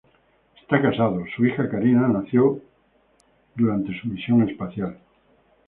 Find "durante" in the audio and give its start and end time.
3.55-3.95